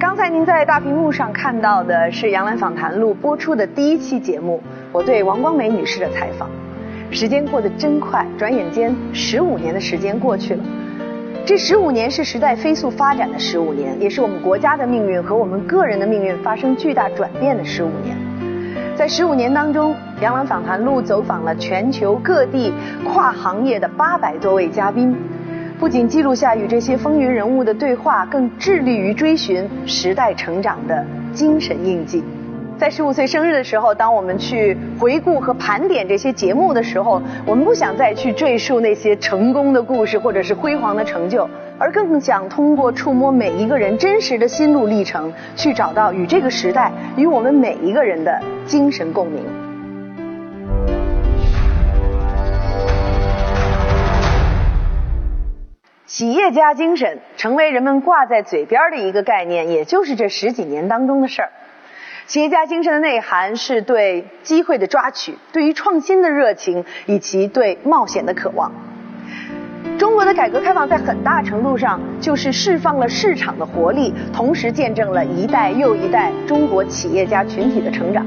[0.00, 6.48] 刚才您在大屏幕上看到的是《杨澜访谈录》播出的第一期节目，我对王光美女士的采访。
[7.10, 10.62] 时间过得真快，转眼间十五年的时间过去了。
[11.44, 18.16] 这十五年是时代飞速发展的十五年，也是我们国家的命运和我们个人的命运发生巨大转变的十五年。
[18.94, 22.72] 在十五年当中，《杨澜访谈录》走访了全球各地
[23.04, 25.16] 跨行业的八百多位嘉宾。
[25.78, 32.24] 不仅记录下与这些风云人物的对话，更致力于追寻时代成长的精神印记。
[32.76, 41.48] 在十五岁生日的时候，当我们去回顾和盘点这些节目的时候，我们不想再去赘述那些成功的故事或者是辉煌的成就，
[41.78, 49.67] 而更想通过触摸每一个人真实的心路历程，去找到与这个时代、与我们每一个人的精神共鸣。
[56.08, 61.50] 企业家精神成为人们挂在嘴边的一个概念，也就是这十几年当中的事儿。
[62.26, 68.72] 企业家精神的内涵是对机会的抓取，对于创新的热情，以及对冒险的渴望。
[69.98, 78.24] 中国的改革开放在很大程度上就是释放了市场的活力，同时见证了一代又一代中国企业家群体的成长。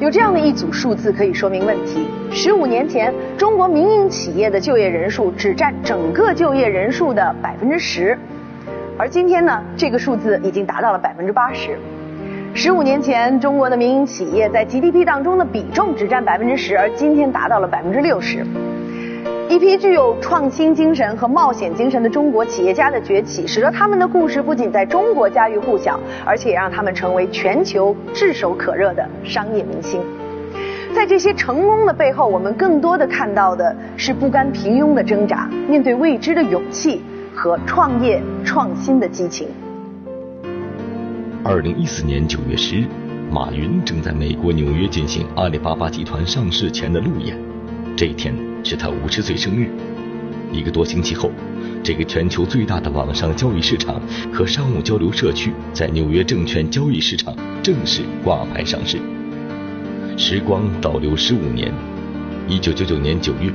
[0.00, 8.18] 有这样的一组数字可以说明问题：十五年前，中国民营企业的就业人数只占整个就业人数的百分之十，
[8.96, 11.78] 而今天呢，这个数字已经达到了百分之八十。
[12.54, 18.42] 十五年前，中国的民营企业在 GDP 当中的比重只占百分之十，而今天达到了百分之六十。
[19.50, 30.00] 一批具有创新精神和冒险精神的中国企业家的崛起，使得他们的故事不仅在中国家喻户晓，而且也让他们成为全球炙手可热的商业明星。
[30.94, 37.02] 在这些成功的背后，我们更多的看到的是不甘平庸的挣扎，面对未知的勇气
[37.34, 39.48] 和创业创新的激情。
[41.42, 42.84] 二零一四年九月十日，
[43.32, 47.36] 马云正在美国纽约进行阿里巴巴集团上市前的路演，
[47.96, 48.49] 这一天。
[48.62, 49.70] 是他五十岁生日，
[50.52, 51.30] 一个多星期后，
[51.82, 54.00] 这个全球最大的网上交易市场
[54.32, 58.98] 和商务交流社区在纽约证券交易市场正式挂牌上市。
[60.16, 61.72] 时光倒流十五年，
[62.46, 63.50] 一九九九年九月，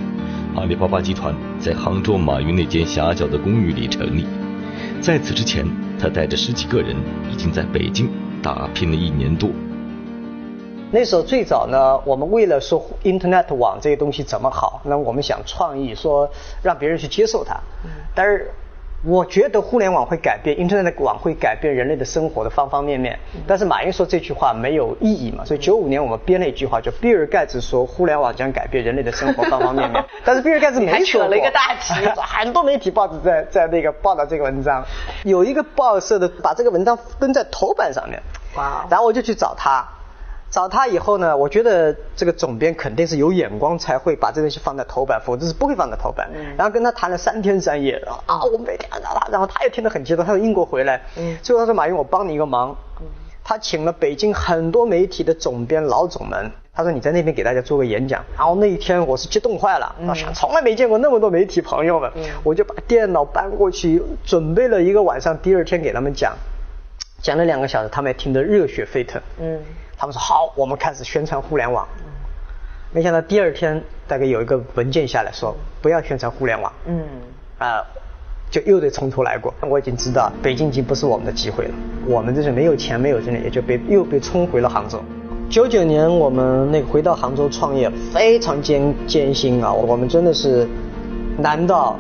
[0.56, 4.26] 阿里巴巴集团在杭州马云那间狭小的公寓里成立。
[5.00, 5.66] 在此之前，
[6.00, 6.96] 他带着十几个人
[7.32, 8.10] 已经在北京
[8.42, 9.52] 打拼了一年多。
[10.96, 16.30] 那时候最早呢，我们为了说 Internet 网这些东西怎么好，那我们想创意说
[16.64, 17.54] 让别人去接受它。
[18.16, 18.50] 但是
[19.04, 23.20] 我觉得互联网会改变，Internet 网会改变人类的生活的方方面面。
[23.46, 30.02] 但是马云说这句话没有意义嘛，所以九五年我们编了一句话，叫比尔盖茨说互联网将改变人类的生活方方面面。
[30.24, 31.30] 但是比尔盖茨没说过。
[31.30, 34.82] 了一个大题， 很多媒体报纸在在那个报道这个文章，
[35.26, 38.18] 有一个报社的把这个文章登在头版上面。
[38.56, 38.86] 哇！
[38.90, 39.86] 然后我就去找他。
[40.56, 46.30] 找他以后呢，我觉得这个总编肯定是有眼光才会把这东西放在头版，否则是不会放在头版。
[46.58, 48.90] 然后跟他谈了三天三夜，啊，我每天
[49.30, 50.24] 然后他也听得很激动。
[50.24, 51.02] 他从英国回来，
[51.42, 52.74] 最后他说马云，我帮你一个忙。
[53.44, 58.24] 他请了北京很多媒体的总编老总们，他说你在那边给大家做个演讲。
[58.38, 62.10] 然后那一天我是激动坏了，我想从来没见过那么多媒体朋友们，
[62.46, 66.34] 我就把电脑搬过去，准备了一个晚上，第二天给他们讲，
[67.22, 69.22] 讲了两个小时，他们也听得热血沸腾。
[69.40, 69.60] 嗯。
[69.98, 71.88] 他们说好，我们开始宣传互联网。
[72.00, 72.12] 嗯
[72.94, 76.72] 没想到第二天大概有一个文件下来说不要宣传互联网。
[76.86, 77.04] 嗯。
[77.58, 77.84] 啊，
[78.50, 79.54] 就又得从头来过。
[79.62, 81.74] 我已经知道北京已经不是我们的机会了，
[82.08, 85.02] 我们这是没有钱没有精力，也就被又被冲回了杭州。
[85.50, 90.66] 九九年我们那个回到杭州创业非常艰艰辛啊，我们真的是
[91.38, 91.98] 难到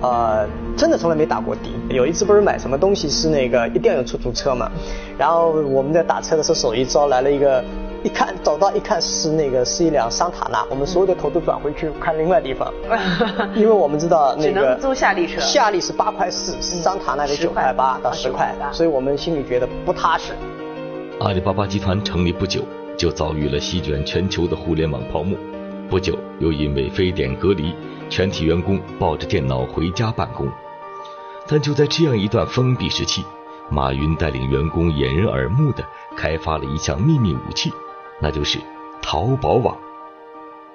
[0.00, 0.48] 呃。
[0.78, 1.60] 真的从来没打过的。
[1.90, 4.70] 有一次不是买什么东西是那个一定要有出租车嘛，
[5.18, 7.62] 然后我们在打车的时候手一招来了一个，
[8.04, 12.72] 一看走到一看是那个是一辆桑塔纳，我们所有的头都转回去看另外地方，
[13.56, 20.32] 因为我们知道那个租夏利车，夏利是八块四，桑塔纳的九块八到十块，所以我们心里觉得不踏实。
[21.18, 22.62] 阿里巴巴集团成立不久
[22.96, 25.36] 就遭遇了席卷全球的互联网泡沫，
[25.90, 27.74] 不久又因为非典隔离，
[28.08, 30.46] 全体员工抱着电脑回家办公。
[31.50, 33.24] 但就在这样一段封闭时期，
[33.70, 35.82] 马云带领员工掩人耳目的
[36.14, 37.72] 开发了一项秘密武器，
[38.20, 38.58] 那就是
[39.00, 39.74] 淘宝网。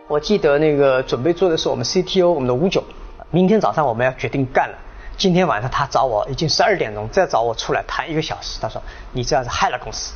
[0.08, 2.84] 我记得那个准备做的是我们 CTO，我们的吴炯，
[3.30, 4.76] 明天早上我们要决定干了。
[5.16, 8.60] 今天晚上他找我，已经十二点钟，再找我出来谈一个小时。
[8.60, 8.82] 他说
[9.14, 10.16] ：“你这样子害了公司，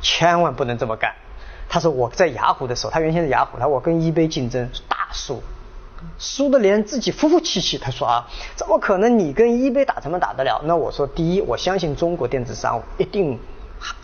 [0.00, 1.12] 千万不能这么干。”
[1.68, 5.42] 他说：“我在雅虎的时候，他原先是雅虎，他说我跟一杯竞争大输。”
[6.18, 7.78] 输的连自己服服气气。
[7.78, 10.60] 他说啊，怎么可能你跟一杯打怎么打得了？
[10.64, 13.38] 那我说，第一，我相信中国电子商务一定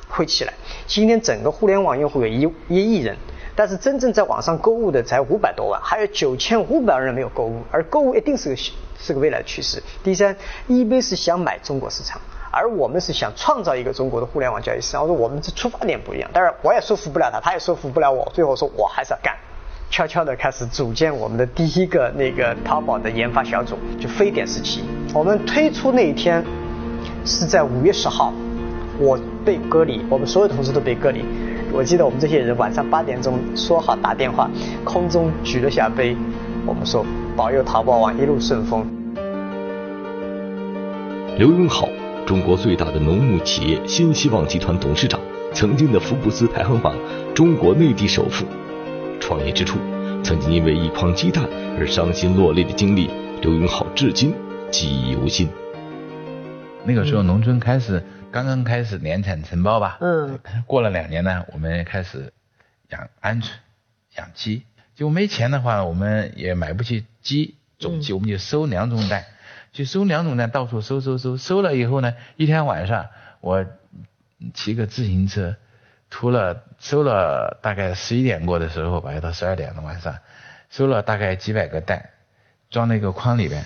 [0.09, 0.55] 会起来。
[0.87, 3.17] 今天整个互联网用户有一一亿人，
[3.55, 8.57] 但是真正在网上购物的才五百多万，还有九千五百万人没有购物，而购物一定是个
[8.99, 9.83] 是个未来的趋势。
[10.03, 10.37] 第三
[10.69, 12.21] ，，eBay 是想买中国市场。
[12.51, 15.03] 而我们是想创造一个中国的互联网交易市场。
[15.03, 18.27] 我说我们这出发点不一样，当然我也说服不了他，他也说服不了我。
[18.35, 19.37] 最后说我还是要干，
[19.91, 24.83] 悄悄的开始组建我们的第一个那个淘宝的研发小组，就非典时期。
[25.15, 26.45] 我们推出那一天
[27.25, 28.33] 是在五月十号，
[28.99, 31.25] 我被隔离，我们所有同事都被隔离。
[31.73, 34.51] 我记得我们这些人晚上八点钟说好打电话，
[34.85, 36.17] 空中举了下杯，
[36.67, 37.05] 我们说
[37.37, 38.87] 保佑淘宝网一路顺风。
[41.37, 41.89] 刘永好。
[42.27, 45.19] 中国最大的农牧企业新希望集团董事长，
[45.55, 46.95] 曾经的福布斯排行榜
[47.35, 48.45] 中国内地首富。
[49.29, 49.79] 创业之初，
[50.25, 51.45] 曾经因为一筐鸡蛋
[51.79, 53.11] 而伤心落泪的经历，
[53.43, 54.35] 刘永好至今
[54.71, 55.51] 记忆犹新。
[56.87, 59.99] 那个时候，农村开始刚刚开始年产承包吧。
[60.01, 60.39] 嗯。
[60.67, 62.33] 过了两年呢，我们开始
[62.89, 63.51] 养鹌鹑、
[64.17, 64.63] 养鸡。
[64.95, 69.27] 就没钱的话，我们也买不起鸡种鸡，我们就收两种蛋。
[69.75, 73.09] 就收两种蛋，到处收收收，收了以后呢，一天晚上
[73.43, 73.67] 我
[74.55, 75.57] 骑个自行车，
[76.11, 80.19] 涂了收了大概十一点过的时候吧，要到十二点的晚上，
[80.71, 82.11] 收了大概几百个蛋，
[82.71, 83.65] 装在一个筐里边。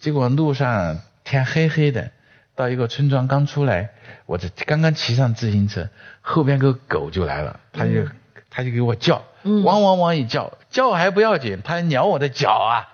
[0.00, 2.10] 结果路上天黑黑的，
[2.54, 3.90] 到一个村庄刚出来，
[4.26, 5.88] 我这刚刚骑上自行车，
[6.20, 8.06] 后边个狗就来了，它就
[8.50, 9.22] 它就给我叫。
[9.64, 12.88] 汪汪汪一叫，叫还不要紧，它咬我的脚啊！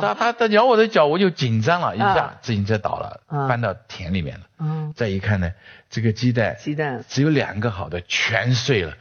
[0.00, 4.44] 它它它咬我的脚，我就紧张了一下，自行车倒了，翻到田里面了。
[4.58, 5.50] 嗯，再一看呢，
[5.88, 8.92] 这个鸡蛋鸡蛋只有两个好的，全碎了，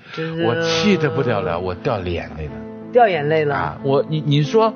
[0.45, 2.51] 我气得不得了，我掉眼泪了，
[2.91, 3.77] 掉眼泪了啊！
[3.83, 4.73] 我你你说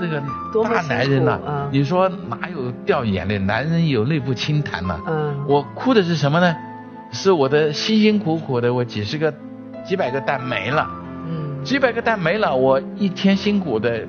[0.00, 0.22] 那个
[0.64, 3.38] 大男人呐，你说哪有掉眼泪？
[3.38, 4.98] 男人有泪不轻弹呐。
[5.06, 6.56] 嗯，我哭的是什么呢？
[7.12, 9.32] 是我的辛辛苦苦的，我几十个、
[9.84, 10.88] 几百个蛋没了。
[11.64, 14.06] 几百个蛋没了，我一天辛苦的，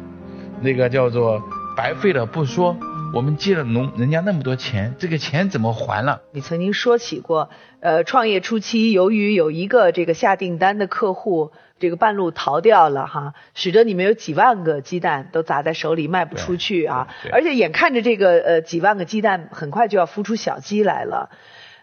[0.61, 1.41] 那个叫做
[1.77, 2.75] 白费了不说，
[3.13, 6.23] 我们借了农人家那么多钱，这个钱怎么还了？
[6.31, 21.29] 你曾经说起过，呃，创业初期由于有一个这个下订单的客户，这个半路逃掉了哈，使得你们有几万个鸡蛋都砸在手里卖不出去啊，而且眼看着这个呃几万个鸡蛋很快就要孵出小鸡来了，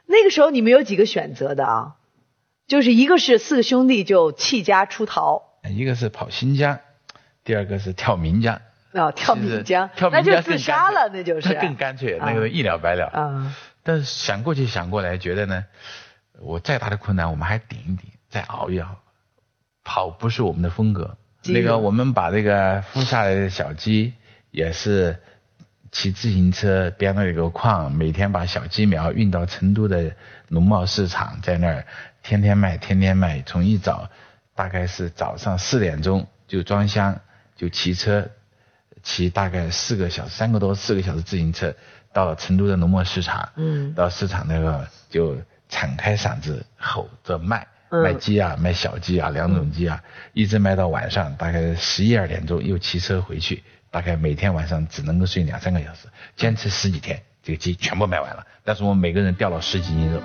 [0.06, 1.93] 那个时候你们有几个选择的啊？
[2.67, 5.50] 就是一个是四个兄弟就弃家出逃。
[5.69, 6.79] 一个是跑新疆，
[7.45, 8.61] 第二个是跳岷江。
[8.93, 11.55] 哦，跳岷江，那就自杀了，那就是。
[11.55, 13.07] 他更干脆，那个一了百了。
[13.07, 13.57] 啊。
[13.83, 15.65] 但是想过去想过来，觉得呢，
[16.41, 18.97] 我再大的困难我们还顶一顶，再熬一熬。
[19.85, 21.17] 跑不是我们的风格。
[21.45, 24.13] 那个我们把这个孵下来的小鸡，
[24.51, 25.17] 也是
[25.93, 30.15] 骑自行车编了一个矿，每天把小鸡苗运到成都的
[30.49, 31.87] 农贸市场，在那儿
[32.23, 34.11] 天天卖，天天卖，从一早。
[34.61, 37.19] 大概是早上四点钟就装箱，
[37.57, 38.29] 就骑车，
[39.03, 41.75] 骑大概四个小时，三个多四个小时自行车
[42.12, 45.35] 到了成都的农贸市场，嗯，到市场那个就
[45.71, 50.05] 敞开嗓子吼着卖，卖鸡啊，卖小鸡啊，两种鸡啊，
[50.35, 56.06] 一直卖到晚上大概十一二点钟，又骑车回去，大概每天晚上只能够睡两三个小时，
[56.37, 60.21] 坚持十几天，这个鸡全部卖完了，但是我们每个人掉了十几斤肉。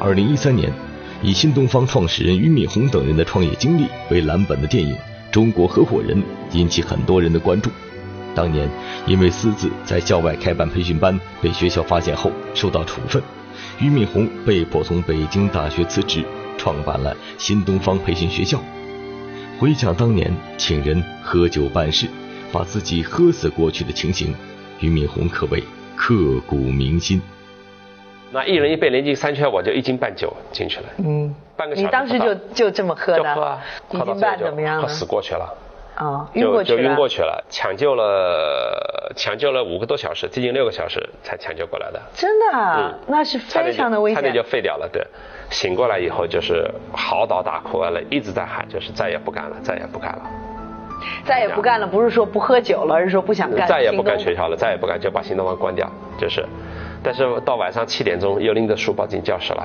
[0.00, 0.72] 二零一三年。
[1.22, 4.94] 以新东方创始人俞敏洪等人的创业经历为蓝本的电影
[5.30, 6.16] 《中国合伙人》
[6.52, 7.70] 引起很多人的关注。
[8.34, 8.68] 当年
[9.06, 13.22] 因为私自在校外开办培训班被学校发现后受到处分，
[13.80, 16.22] 俞敏洪被迫从北京大学辞职，
[16.58, 18.62] 创办了新东方培训学校。
[19.58, 22.06] 回想当年请人喝酒办事，
[22.52, 24.34] 把自己喝死过去的情形，
[24.80, 25.64] 俞敏洪可谓
[25.96, 27.22] 刻骨铭心。
[28.36, 30.86] 那一人一杯连进三圈，我就一斤半酒进去了。
[30.98, 31.86] 嗯，半个小时。
[31.86, 33.18] 你当时就就这么喝的？
[33.18, 34.82] 就喝啊，一斤半怎么样？
[34.82, 35.54] 喝死过去了。
[35.98, 36.78] 哦，晕过去了。
[36.78, 42.00] 就晕过去了，抢救了，抢救了五个多小时，接近六个小时才抢救过来的。
[42.14, 42.58] 真的？
[42.76, 44.16] 嗯，那是非常的危险。
[44.16, 45.02] 差点就废掉了，对。
[45.48, 50.22] 醒过来以后就是嚎啕大哭完了，一直在喊，就是再也不干了，再也不干了。
[51.24, 53.66] 再也不干了，不是说不喝酒了，而是说不想干。
[53.66, 56.44] 再也不干学校了，再也不干，就把新东方关掉，就是。
[57.06, 59.64] 但是到晚上七点钟，又拎着书包进教室了。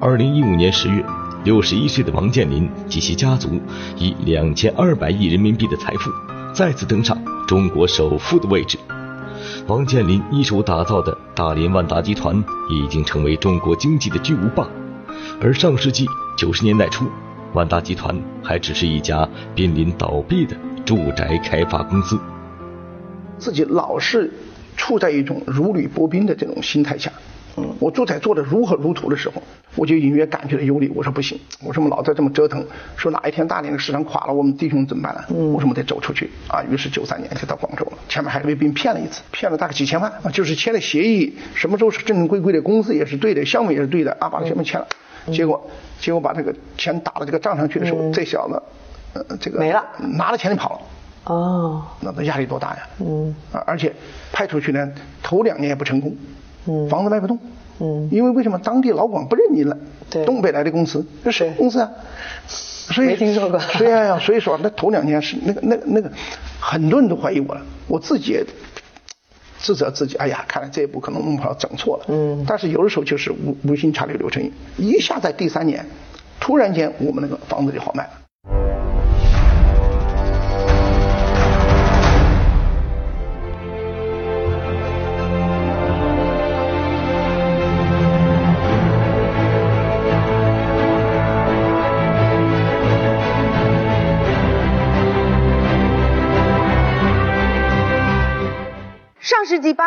[0.00, 1.04] 二零一五年十月，
[1.44, 3.60] 六十一岁的王健林及其家族
[3.98, 6.10] 以两千二百亿人民币的财富，
[6.54, 8.78] 再次登上中国首富的位置。
[9.66, 14.66] 王健林一手打造的大连万达集团已经成为中国经济的巨无霸。
[15.38, 16.06] 而上世纪
[16.38, 17.04] 九十年代初，
[17.52, 20.56] 万达集团还只是一家濒临倒闭的
[20.86, 22.18] 住宅开发公司。
[23.36, 24.32] 自己老是
[24.76, 27.10] 处在一种如履薄冰的这种心态下。
[27.56, 29.40] 嗯，我做菜做的如火如荼的时候，
[29.76, 30.90] 我就隐约感觉到忧虑。
[30.92, 32.66] 我说不行，我说我们老在这么折腾，
[32.96, 35.22] 说哪一天大连的市场垮了，我们弟兄怎么办呢？
[35.28, 36.64] 嗯，我说我们得走出去啊。
[36.68, 44.88] 于是九三年就到广州了，前面还被别人骗了一次，骗了大概几千万啊，就是签了协议，什么时候是正正规规的，公司也是对的，项目也是对的啊，把全部签了，
[45.32, 48.60] 结果结果把这个钱打到这个账上去的时候，这小子，
[49.12, 49.84] 呃，这个没了，
[50.18, 50.80] 拿了钱就跑了。
[51.24, 52.88] 哦，那那压力多大呀？
[52.98, 53.34] 嗯，
[53.66, 53.92] 而且
[54.32, 56.14] 派出去呢，头两年也不成功。
[56.66, 57.38] 嗯，房子卖不动。
[57.80, 59.76] 嗯，因为为什么当地老广不认你了？
[60.08, 61.90] 对，东北来的公司，这谁公司啊？
[62.46, 63.58] 所以没听说过。
[63.58, 66.10] 所以所以说那头两年是那个那个那个，
[66.60, 68.44] 很多人都怀疑我了，我自己也
[69.58, 70.16] 自责自己。
[70.16, 72.04] 哎呀，看来这一步可能弄不好整错了。
[72.08, 72.44] 嗯。
[72.46, 75.84] 但是有的时候就是无无心插柳柳成荫，一下在第三年，
[76.38, 78.10] 突然间我们那个房子就好卖了。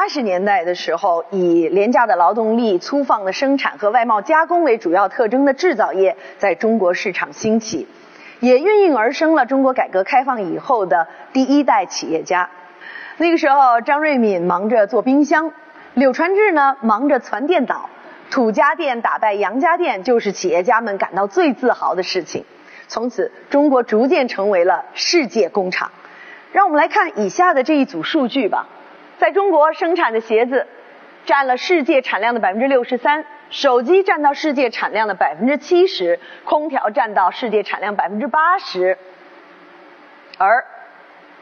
[0.08, 7.90] 八十年代的时候，以廉价的劳动力、粗放的生产和外贸加工为主要特征的制造业在中国市场兴起，
[8.40, 12.50] 也孕育而生了中国改革开放以后的第一代企业家。
[13.18, 15.52] 那个时候，张瑞敏忙着做冰箱，
[15.94, 17.90] 柳传志呢忙着传电脑，
[18.32, 22.46] 土家电打败洋家电就是企业家们感到最自豪的事情。
[22.88, 25.92] 从此，中国逐渐成为了世界工厂。
[26.54, 28.70] 让我们来看以下的这一组数据吧。
[29.20, 30.68] 在中国生产的鞋子
[31.26, 38.98] 占了世界产量的百分之六十三，手机占到世界产量的百分之七十，空调占到世界产量百分之八十，
[40.38, 40.64] 而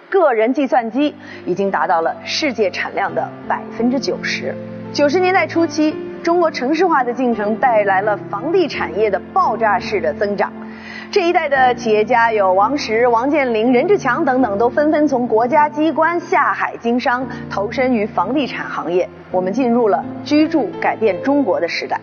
[0.10, 1.16] 个人计算机
[1.46, 4.56] 已经达到了世界产量的百分之九十。
[4.94, 10.52] 九十年代初期，中国城市化的进程带来了房地产业的爆炸式的增长。
[11.12, 19.08] 这一代的企业家有王石、王健林、任志强等等，都纷纷从国家机关下海经商，投身于房地产行业。
[19.32, 22.00] 我们进入了居住改变中国的时代。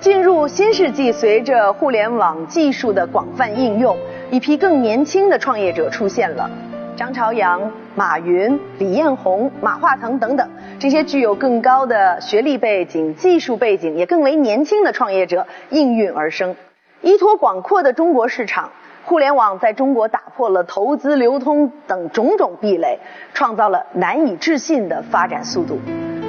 [0.00, 3.96] 进入新世纪，随着互联网技术的广泛应用，
[4.30, 6.50] 一批更年轻的创业者出现了。
[6.96, 10.48] 张朝阳、马云、李彦宏、马化腾等等，
[10.78, 16.54] 这些具有更高的学历背景、技术背景，也更为年轻的创业者应运而生。
[17.02, 18.70] 依托广阔的中国市场，
[19.04, 22.96] 互联网在中国打破了投资、流通等种种壁垒，
[23.34, 25.80] 创造了难以置信的发展速度。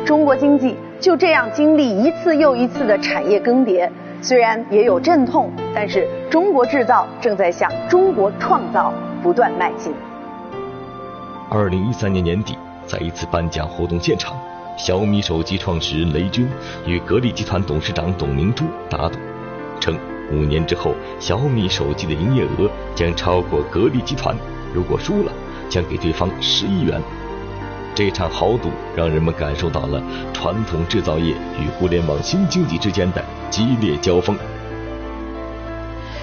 [0.04, 3.88] 中国经济就这样经历一次又一次的产业更迭，
[4.20, 9.94] 虽然也有阵痛，但是中国制造正在向中国创造不断迈进。
[11.52, 14.36] 二零一三年年底，在一次颁奖活动现场，
[14.76, 16.50] 小米手机创始人雷军
[16.88, 19.20] 与格力集团董事长董明珠打赌，
[19.80, 19.96] 称。
[20.32, 24.36] 五年之后，小米手机的营业额将超过格力集团。
[24.74, 25.32] 如果输了，
[25.70, 27.02] 将给对方十亿元。
[27.96, 30.02] 这场豪赌让人们感受到了
[30.34, 34.36] 传统制造业与互联网新经济之间的激烈交锋。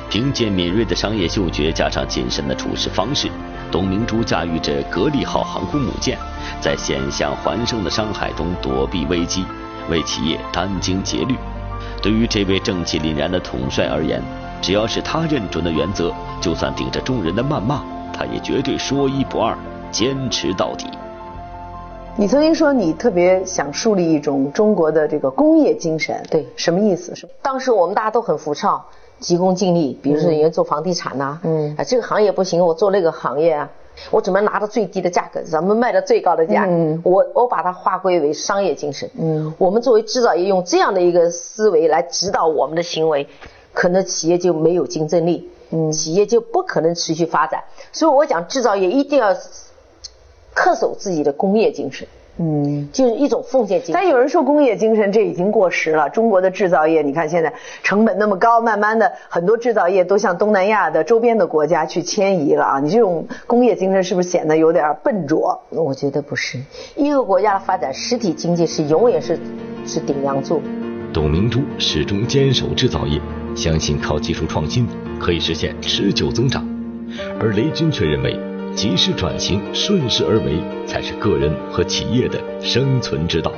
[0.09, 3.29] 凭借敏锐的商业嗅觉，加上谨慎的处事方式，
[3.71, 6.19] 董明珠驾驭着格力号航空母舰，
[6.61, 9.45] 在险象环生的商海中躲避危机，
[9.89, 11.37] 为企业殚精竭虑。
[12.03, 14.23] 对于这位正气凛然的统帅而言，
[14.61, 17.83] 只要是他认准的原则，就算顶着众人的谩骂，
[18.13, 19.57] 他也绝对说一不二，
[19.91, 20.87] 坚持到底。
[22.17, 27.15] 你曾经说你特别想树立一种中国的这个工业精神，对，什么意思？
[27.15, 28.85] 是当时我们大家都很浮躁，
[29.19, 33.69] 急功近利，比如说人家做房地产呐，嗯，啊这个行业不行，我做那个行业啊。
[34.11, 36.65] 我怎么拿到最低的价格，咱们卖到最高的价？
[36.67, 39.11] 嗯，我我把它划归为商业精神。
[39.19, 43.29] 嗯，我们作为制造业，用这样的一个思维来指导我们的行为，
[43.73, 47.63] 可能企业就没有竞争力，嗯，企业就不可能持续发展。
[47.93, 49.35] 所以我讲制造业一定要
[50.55, 52.09] 恪守自己的工业精神。
[52.43, 53.95] 嗯，就是一种奉献精神。
[53.95, 56.09] 但有人说工业精神这已经过时了。
[56.09, 62.81] 中国的制造业，你看现在成本那么高，慢慢的很多制造业都向东南亚的周边的国家去迁移了啊。
[62.81, 65.61] 你这种工业精神是不是显得有点笨拙？
[65.69, 66.59] 我觉得不是。
[66.97, 69.39] 一个国家的发展，实体经济是永远是
[69.85, 70.63] 是顶梁柱。
[71.13, 73.21] 董明珠始终坚守制造业，
[73.55, 74.89] 相信靠技术创新
[75.21, 76.67] 可以实现持久增长，
[77.39, 78.50] 而雷军却认为。
[78.75, 83.53] 及时转型，顺势而为，才是个人和企业的生存之道。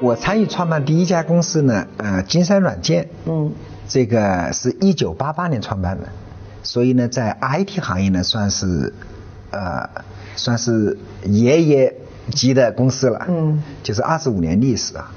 [0.00, 3.52] 我参与创办第一家公司呢，呃，金山软件，嗯，
[3.88, 6.08] 这个是一九八八年创办的，
[6.62, 8.92] 所以呢，在 IT 行业呢，算是
[9.50, 9.88] 呃，
[10.36, 11.96] 算是爷爷
[12.30, 13.26] 级的公司了。
[13.28, 15.10] 嗯，就是二十五年历史啊。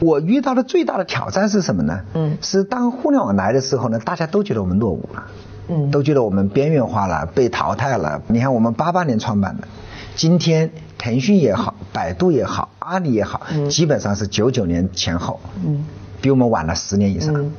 [0.00, 2.00] 我遇到的最大的挑战是什么呢？
[2.14, 5.26] 嗯，是当互联网来的时候呢，大家都觉得我们落伍了，
[5.68, 8.22] 嗯，都觉得我们边缘化了，被淘汰了。
[8.26, 9.68] 你看，我们八八年创办的，
[10.16, 15.84] 今天腾讯也好，百度也好，阿里也好，基本上是九九年前后，嗯，
[16.20, 17.52] 比我们晚了十年以上。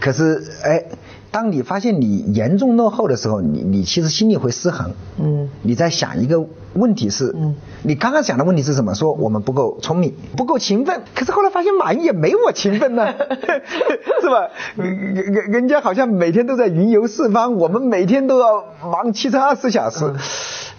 [0.00, 0.84] 可是，哎。
[1.32, 4.92] 当你发现你严重落后的时候，你你其实心里会失衡。
[5.16, 5.48] 嗯。
[5.62, 8.94] 你在想一个问题是，嗯，你刚刚想的问题是什么？
[8.94, 11.02] 说我们不够聪明，不够勤奋。
[11.14, 13.12] 可是后来发现马云也没我勤奋呢，
[14.20, 14.48] 是吧？
[14.76, 20.04] 人人人家好像每天都在云游四方，我们每天都要忙七乘二十四小时。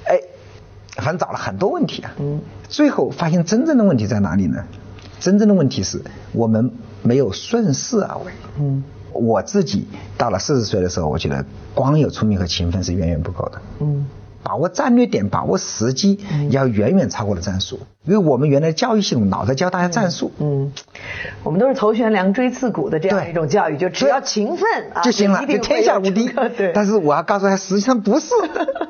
[0.05, 0.19] 哎，
[0.97, 2.11] 反正找了很多问题啊。
[2.19, 2.41] 嗯。
[2.67, 4.63] 最后发现真正的问题在哪里呢？
[5.19, 6.01] 真正的问题是
[6.33, 6.71] 我们
[7.01, 8.31] 没有顺势而为。
[8.59, 8.83] 嗯。
[9.13, 11.45] 我自己到了四十岁的时候，我觉得
[11.75, 13.61] 光有聪明和勤奋是远远不够的。
[13.79, 14.07] 嗯，
[14.43, 16.19] 把握战略点，把握时机，
[16.49, 17.79] 要远远超过了战术。
[18.05, 20.31] 因为我们原来教育系统老在教大家战术。
[20.39, 20.73] 嗯，
[21.43, 24.67] 我们都是头悬梁锥刺股的这样一种教育，就只要勤奋
[25.03, 26.29] 就行了，就天下无敌。
[26.57, 26.73] 对。
[26.75, 28.33] 但是我要告诉他，实际上不是。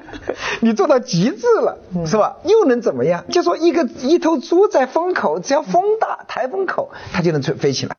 [0.61, 2.37] 你做到极致了，是吧？
[2.45, 3.25] 又能怎么样？
[3.29, 7.95] 就说一个一头猪在风口，只要风大，台风口，它就能飞飞起来。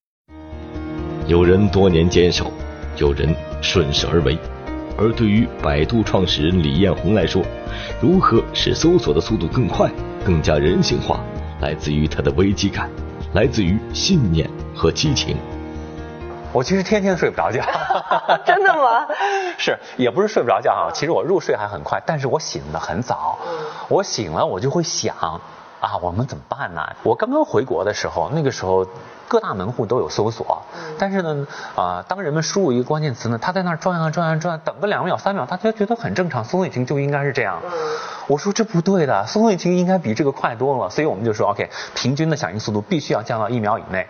[1.26, 2.50] 有人多年坚守，
[2.96, 4.38] 有人顺势而为。
[4.96, 7.42] 而对于百度创始人李彦宏来说，
[8.00, 9.90] 如何使搜索的速度更快、
[10.24, 11.18] 更加人性化，
[11.60, 12.88] 来自于他的危机感，
[13.34, 15.36] 来自于信念和激情。
[16.52, 17.60] 我其实天天睡不着觉，
[18.46, 19.04] 真的吗？
[19.58, 20.90] 是，也不是睡不着觉啊。
[20.94, 23.36] 其实我入睡还很快，但是我醒得很早。
[23.88, 25.16] 我醒了，我就会想
[25.80, 26.80] 啊，我们怎么办呢？
[27.02, 28.86] 我刚刚回国的时候，那个时候。
[29.28, 30.62] 各大门户都有搜索，
[30.98, 37.60] 但是呢，啊，当人们输入一个关键词呢，他在那儿转啊转啊转，等个两秒三秒，他就觉得很正常，搜索引擎就应该是这样。
[38.26, 44.06] 我说这不对的，搜索引擎应该比这个快多了，所以我们就说，OK，平均的响应速度必须要降到一秒以内。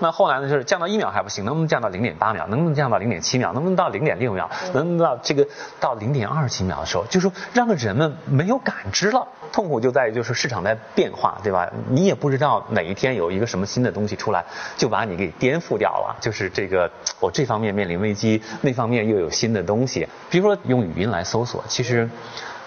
[0.00, 2.46] 那后来呢，就是降到一秒还不行，能不能降到零点八秒？
[2.48, 3.52] 能不能降到零点七秒？
[3.52, 4.50] 能不能到零点六秒？
[4.74, 5.46] 能不能到这个
[5.80, 9.26] 到零点二几秒的时候，就是说让人们没有感知了。
[9.52, 11.70] 痛苦就在于就是市场在变化，对吧？
[11.88, 14.44] 你也不知道哪一天有一个什么新的东西出来。
[14.76, 20.06] 就把你给颠覆掉了，就是这个，我这方面面临危机，那方面又有新的东西。
[20.28, 22.08] 比如说用语音来搜索，其实，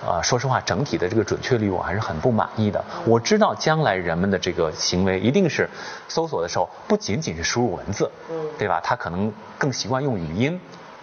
[0.05, 2.83] 呃，说实话，整体的这个准确率我还是很不满意的。
[3.05, 5.69] 我知道将来人们的这个行为一定是
[6.07, 8.79] 搜索的时候不仅仅是输入文字，嗯，对吧？
[8.81, 10.59] 他可能更习惯用语音，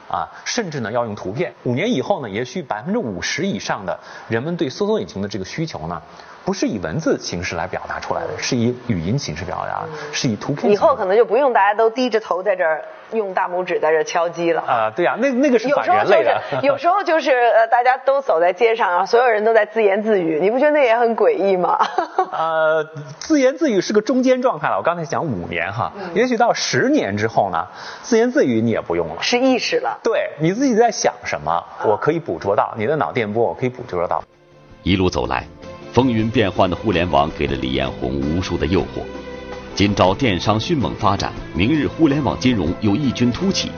[0.09, 1.55] 啊，甚至呢要用图片。
[1.65, 6.01] 五年以后呢，也许百分之五十以上的人们对搜索引擎的这个需求呢。
[6.47, 10.73] 不是以文字形式来表达出来的，是以语音形式表达，是以图片。
[10.73, 14.63] 以后可能就不用大家都低着头在这儿用大拇指在这敲击了。
[14.63, 16.41] 啊，对呀，那那个是反人类的。
[16.63, 21.85] 有时候就是呃，大家都走在街上啊，所有人都在自言自语，你不觉得那也很诡异吗？
[22.31, 22.87] 呃，
[23.19, 24.77] 自言自语是个中间状态了。
[24.77, 27.67] 我刚才讲五年哈，也许到十年之后呢，
[28.03, 29.99] 自言自语你也不用了，是意识了。
[30.05, 34.23] 对，你自己在想什么，我可以捕捉到你的脑电波，我可以捕捉到。
[34.85, 35.45] 一路走来。
[35.97, 39.01] 风云变幻的互联网给了李彦宏无数的诱惑，
[39.75, 43.71] 今朝电商迅猛发展，明日互联网金融又异军突起。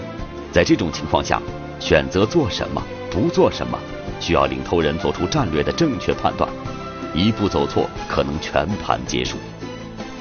[0.50, 1.40] 在这种情况下，
[1.78, 3.78] 选择做什么，不做什么，
[4.18, 6.50] 需要领头人做出战略的正确判断。
[7.14, 9.37] 一步走错，可能全盘皆输。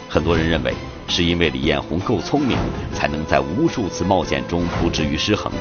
[0.07, 0.75] 很多人认为，
[1.07, 2.59] 是因为李彦宏够聪明，
[2.93, 5.51] 才能在无数次冒险中不至于失衡。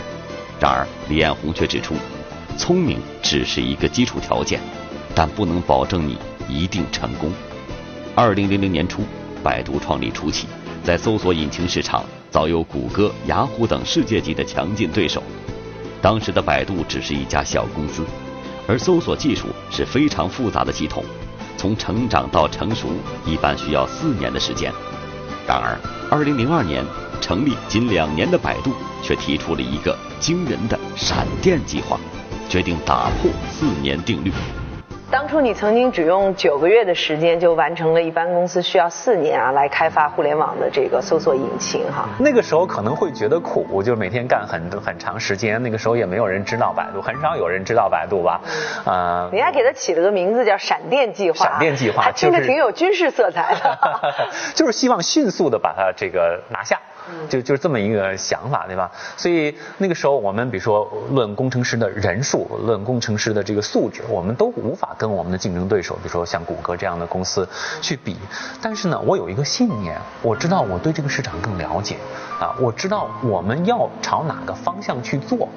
[0.61, 1.95] 然而，李彦宏却指出，
[2.59, 4.61] 聪明只是一个基础条件。
[5.17, 7.33] 但不能保证你一定成功。
[8.15, 9.03] 二零零零年初，
[9.43, 10.47] 百度创立初期，
[10.85, 15.23] 在搜索引擎市场早有谷歌、雅虎等世界级的强劲对手。
[16.03, 18.05] 当时的百度只是一家小公司，
[18.69, 21.03] 而搜索技术是非常复杂的系统，
[21.57, 22.89] 从成长到成熟
[23.25, 24.71] 一般需要四年的时间。
[25.49, 26.85] 然而，二零零二年
[27.23, 31.99] 成立仅两年的百度，却提出了一个惊人的闪电计划，
[32.51, 34.31] 决定打破四年定律。
[35.09, 42.09] 当初你曾经只用九个月的时间就完成了一般公司需要四年啊来开发互联网的这个搜索引擎哈。
[42.19, 45.63] 那个时候可能会觉得苦，就是每天干很很长时间。
[45.63, 48.41] 那个时候也没有人知道百度，很少有人知道百度吧？
[48.85, 53.79] 啊，你还给它起了个名字叫“闪电计划”，闪电计划，听着挺有军事色彩的。
[54.55, 56.81] 就是希望迅速的把它这个拿下。
[57.29, 58.91] 就就是这么一个想法，对吧？
[59.17, 67.49] 所以那个时候我们比如说论工程师的人数，论工程师的这个素质，我们都无法跟我们的竞争对手，比如说像谷歌这样的公司
[67.81, 68.17] 去比。
[68.61, 71.97] 但是呢，我有一个信念，我知道我对这个市场更了解，
[72.41, 75.49] 啊，我知道我们要朝哪个方向去做。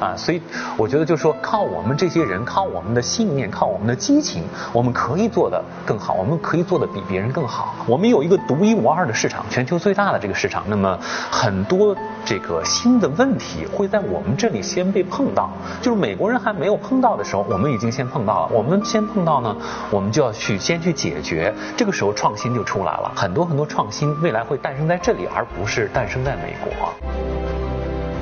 [0.00, 0.40] 啊，所以
[0.76, 7.74] 我觉得就是说，靠我们这些人，靠我们的信念，靠我们的激情，我们可以做的更好，我们可以做的比别人更好。
[7.86, 10.62] 我们有一个独一无二的市场，全球最大的这个市场。
[10.68, 10.98] 那么
[11.30, 18.50] 很多这个新的问题会在我们这里先被碰到，就是美国人还没有碰到的时候，我们已经先碰到了。
[18.52, 19.56] 我们先碰到呢，
[19.90, 23.12] 我们就要去先去解决，这个时候创新就出来了。
[23.16, 26.92] 很多很多创新未来会诞生在这里，而不是诞生在美国。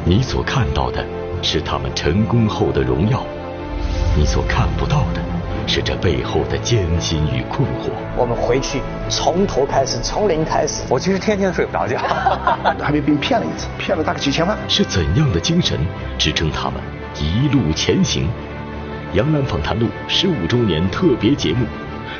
[0.04, 1.23] 你所看到的。
[1.44, 3.22] 是他们成功后的荣耀，
[4.16, 5.20] 你所看不到的
[5.66, 7.90] 是这背后的艰辛与困惑。
[8.16, 8.80] 我们回去
[9.10, 10.82] 从头开始，从零开始。
[10.88, 11.98] 我其实天天睡不着觉，
[12.80, 14.56] 还被别人骗了一次，骗了大概几千万。
[14.68, 15.78] 是怎样的精神
[16.18, 16.80] 支撑他们
[17.20, 18.26] 一路前行？
[19.12, 21.66] 杨澜访谈录十五周年特别节目，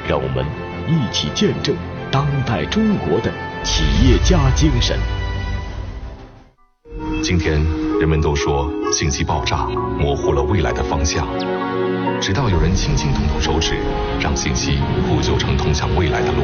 [0.07, 0.45] 让我们
[0.87, 1.75] 一起见证
[2.11, 3.33] 当代中国的
[3.65, 4.99] 企业家精神。
[7.23, 7.84] 今天。
[8.01, 9.67] 人们都说信息爆炸
[9.99, 11.27] 模糊了未来的方向，
[12.21, 13.77] 直到有人轻轻动动手指，
[14.21, 16.43] 让信息铺就成通向未来的路。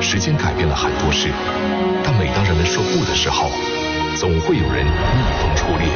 [0.00, 1.28] 时间改变了很多事，
[2.02, 3.50] 但每当人们说不的时候，
[4.16, 4.90] 总会有人逆
[5.40, 5.88] 风出列，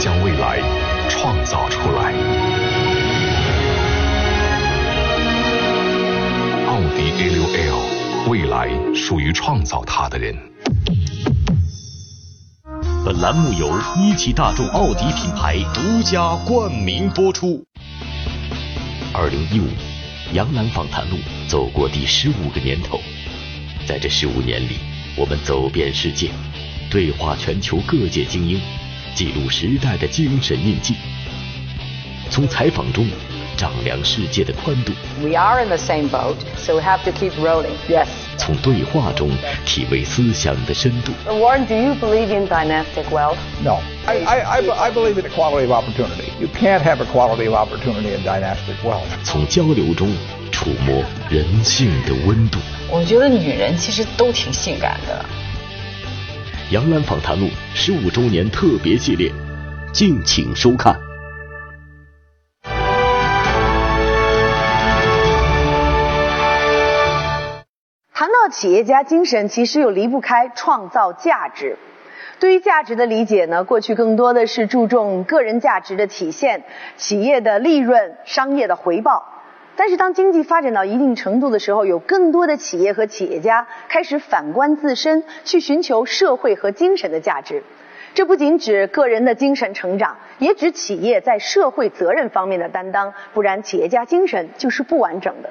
[0.00, 0.58] 将未来
[1.08, 2.12] 创造出来。
[6.66, 10.34] 奥迪 A6L，未来属于创造它的人。
[13.04, 17.64] 本栏目由一汽大众奥迪品牌独家冠名播出。
[19.14, 19.68] 二零一五，
[20.32, 23.00] 杨澜访谈录走过第十五个年头，
[23.86, 24.78] 在这十五年里，
[25.16, 26.30] 我们走遍世界，
[26.90, 28.60] 对话全球各界精英，
[29.14, 30.94] 记录时代的精神印记。
[32.30, 33.06] 从采访中
[33.56, 34.92] 丈量世界的宽度。
[35.22, 37.76] We are in the same boat, so we have to keep rolling.
[37.88, 38.08] Yes.
[38.38, 39.28] 从对话中
[39.66, 41.12] 体味思想的深度。
[41.26, 43.36] Warren, do you believe in dynastic wealth?
[43.62, 43.80] No.
[44.06, 46.32] I, I, I believe in equality of opportunity.
[46.40, 49.08] You can't have equality of opportunity in dynastic wealth.
[49.24, 50.08] 从交流中
[50.50, 52.58] 触摸人性的温度。
[52.90, 55.24] 我觉得女人其实都挺性感的。
[56.70, 59.32] 杨澜访谈录十五周年特别系列，
[59.92, 61.07] 敬请收看。
[68.48, 71.76] 企业家精神其实又离不开创造价值。
[72.40, 76.62] 对于价值的理解呢，过去更多的是注重个人价值的体现、
[76.96, 79.26] 企业的利润、商业的回报。
[79.74, 87.62] 但是当经济发展到一定程度的时候，有更多的企业和企业家开始反观自身，去寻求社会和精神的价值。
[88.14, 93.14] 这不仅指个人的精神成长，也指企业在社会责任方面的担当。
[93.34, 95.50] 不然，企业家精神就是不完整的。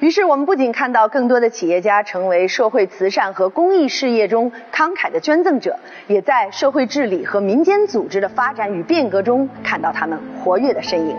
[0.00, 11.16] 于是，我们不仅看到更多的企业家成为社会慈善和公益事业中慷慨的捐赠者，也在社会治理和民间组织的发展与变革中看到他们活跃的身影。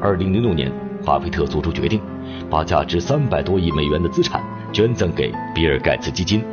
[0.00, 0.70] 二零零六年，
[1.04, 2.00] 巴菲特做出决定，
[2.50, 4.40] 把价值三百多亿美元的资产
[4.72, 6.44] 捐赠给比尔盖茨基金。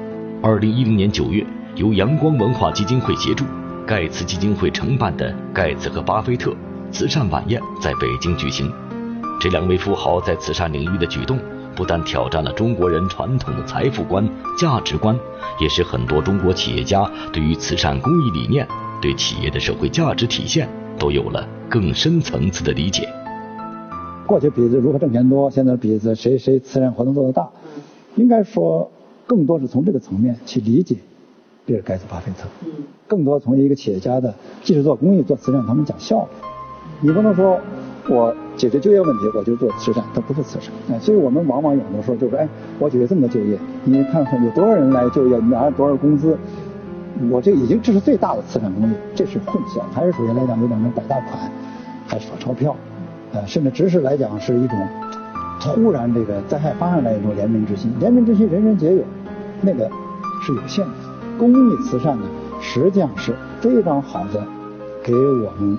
[0.42, 1.44] 二零一零年九月，
[1.76, 3.44] 由阳光文化基金会协助，
[3.88, 6.56] 盖茨基金会承办的盖茨和巴菲特
[6.92, 8.72] 慈善晚宴在北京举行。
[9.40, 11.40] 这两位富豪在慈善领域的举动，
[11.74, 15.18] 不但挑战了中国人传统的财富观、价值观，
[15.62, 18.68] 也是很多中国企业家对于慈善公益理念、
[19.02, 23.08] 对企业的社会价值体现，都有了更深层次的理解。
[24.28, 27.48] 过去比如何挣钱多，现在比谁谁慈善活动做得大，
[28.18, 28.92] 应该说
[29.26, 30.98] 更多是从这个层面去理解
[31.66, 32.50] 比尔盖茨、巴菲特，
[33.08, 36.30] 更多从一个企业家的，即使做公益、做慈善，他们讲效率。
[37.00, 37.58] 你不能说。
[38.10, 40.74] 我解决就业问题，我就做慈善，它不是慈善。
[40.92, 46.38] 哎，所以我们往往有的时候就是，哎，我解决这么多就业，你看看有多少人来就业，拿了多少工资，
[47.30, 51.52] 我这已经这是最大的慈善公益，这是混淆，还是属于来讲有点那摆大款，
[52.08, 52.76] 还是耍钞票，
[53.34, 54.88] 呃，甚至只是来讲是一种
[55.62, 59.04] 突然这个灾害发生来一种怜悯之心，怜悯之心人人皆有，
[59.62, 59.90] 那个
[60.46, 60.92] 是有限的。
[61.38, 62.26] 公益慈善呢，
[62.60, 64.44] 实际上是非常好的，
[65.04, 65.78] 给我们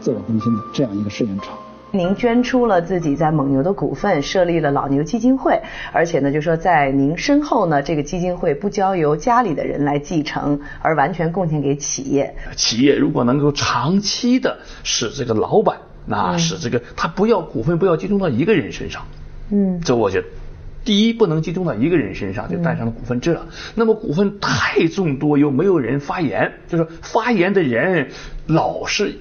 [0.00, 1.54] 自我更新的这样一个试验场。
[1.94, 12.34] 您捐出了自己在蒙牛的股份，设立了老牛基金会，而且呢，就说在您身后呢，这个基金会不交由家里的人来继承，而完全贡献给企业。
[12.56, 19.06] 企业如果能够长期的使这个老板，那使这个他不要股份不要集中到一个人身上，
[19.52, 20.26] 嗯，这我觉得，
[20.84, 23.46] 第一不能集中到一个人身上，就带上了股份制了。
[23.76, 28.08] 那么股份太众多又没有人发言，就是发言的人
[28.48, 29.14] 老是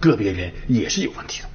[0.00, 1.48] 个别人，也是有问题的。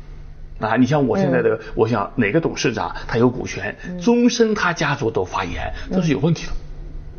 [0.61, 6.53] 啊，你像我现在的，我想哪个董事长他有股权，终身他家族都发言，这是有问题的。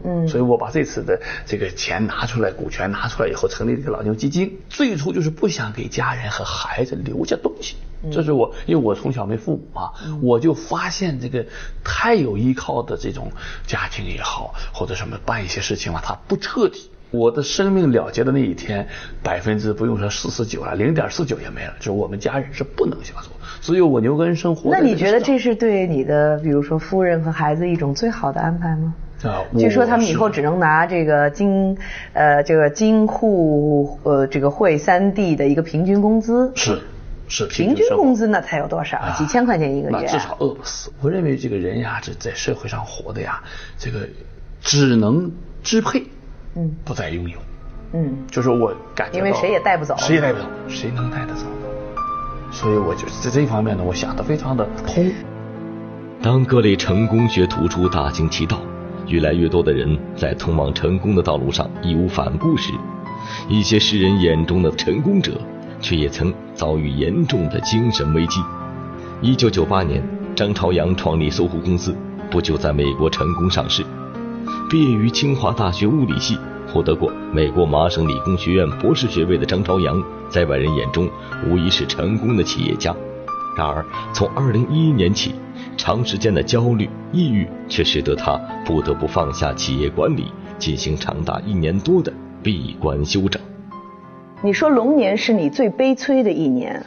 [0.05, 7.77] 嗯，所以我把这次的这个钱拿出来，股权拿出来以后，成立这个老牛基金，最初就是不想给家人和孩子留下东西。
[8.11, 11.47] 这是我，因为我从小没父母啊，我就发现这个
[11.85, 13.31] 太有依靠的这种
[13.65, 16.91] 家庭也好，或者什么办一些事情嘛，他不彻底。
[17.13, 18.89] 我的生命了结的那一天，
[19.23, 24.71] 百分之不用说四十九了，零点四九也没了，就是我们家人是不能享受，只有我牛根生活。
[24.73, 28.95] 那你觉得这是对你的，比如说夫人和孩子一种最好的安排吗？
[29.25, 31.77] 啊，据说他们以后只能拿这个京
[32.13, 36.51] 呃这个京沪呃这个汇三地的一个平均工资。
[36.57, 36.81] 是
[37.29, 38.99] 是平均工资那才有多少？
[39.17, 40.07] 几千块钱一个月。
[40.07, 40.91] 至少饿不死。
[41.01, 43.43] 我认为这个人呀，这在社会上活的呀，
[43.79, 44.09] 这个
[44.61, 45.31] 只能
[45.63, 46.03] 支配。
[46.55, 47.39] 嗯，不再拥有，
[47.95, 51.69] 嗯，就是我感觉因为谁也带不走，谁也带不走，谁能带得走呢？
[52.51, 55.11] 所以我就在这方面呢，我想的非常的通。
[56.21, 58.61] 当各类成功学图书大行其道，
[59.09, 62.73] 越来越多的人在通往成功的道路上义无反顾时，
[63.49, 65.41] 一些世人眼中的成功者，
[65.81, 68.41] 却也曾遭遇严重的精神危机。
[69.23, 70.03] 一九九八年，
[70.37, 71.97] 张朝阳创立搜狐公司，
[72.31, 73.83] 不久在美国成功上市。
[74.71, 81.09] 毕业于清华大学物理系，获得过美国麻省理工学院博士学位的张朝阳，在外人眼中
[81.47, 82.95] 无疑是成功的企业家。
[83.55, 83.85] 然而，
[84.15, 85.35] 从2011年起，
[85.77, 92.11] 长时间的焦虑、抑郁却使得他不得不放下企业管理，进行长达一年多的
[92.43, 93.41] 闭关休整。
[94.43, 96.87] 你说龙年是你最悲催的一年，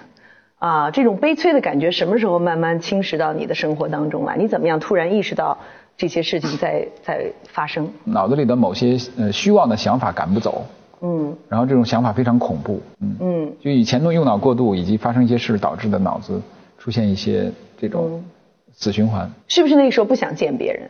[0.58, 4.36] 啊，这种悲催的感觉什么时候慢慢侵蚀到你的生活当中来？
[4.36, 5.60] 你怎么样突然意识到？
[5.98, 10.66] 这些事情在 在发生，脑子里的某些呃虚妄的想法赶不走，
[11.02, 13.16] 嗯，然后这种想法非常恐怖，嗯。
[13.20, 16.42] 嗯，就以前的用脑过度以及发生一些事导致的脑子
[16.78, 18.24] 出现一些这种
[18.74, 20.90] 死循环，是不是那个时候不想见别人？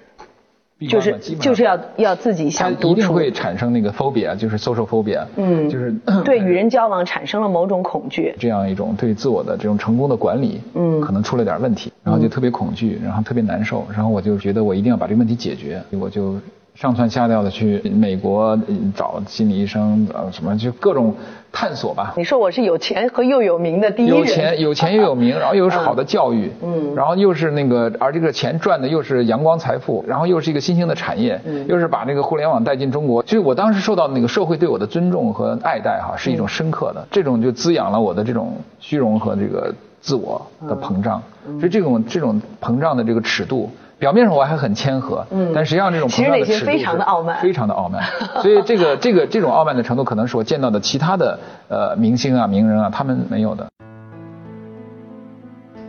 [0.90, 5.94] 就是就是要要自己想独处，一定会产生那个 phobia，就是 social phobia，嗯，就是
[6.26, 16.36] 对 与人交往产生了某种恐惧，这样一种对自我的这种成功的管理，嗯，可能出了点问题，然后就特别恐惧，然后特别难受，然后我就觉得我一定要把这个问题解决，我就。
[16.76, 18.60] 上蹿下跳的去美国
[18.94, 21.16] 找心理医生，呃，什么就各种
[21.50, 22.14] 探索吧。
[22.18, 24.18] 你说我是有钱和又有名的第一人。
[24.18, 33.24] 有钱 有钱又有名，然后又是好的教育，嗯，然后又是那个，而这个钱赚的又是阳光财富，然后又是一个新兴的产业，嗯，又是把这个互联网带进中国。
[33.26, 41.24] 所以我当时受到那个社会对我的尊重和爱戴，哈，是一种深刻的，这种就滋养了我的这种虚荣和这个自我的膨胀。
[41.58, 43.72] 所以这种这种膨胀的这个尺度。
[43.98, 48.04] 表面上我还很谦和，嗯，但实际上这种膨胀的尺度非常的傲慢，非常的傲慢。
[48.44, 53.66] 所以这个这个这种傲慢的程度，可能是我见到的其他的呃明星啊、名人啊，他们没有的。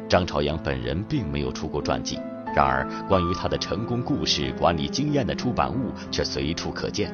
[0.08, 2.20] 张朝阳本人并没有出过传记，
[2.54, 7.12] 然而关于他的成功故事、管理经验的出版物却随处可见。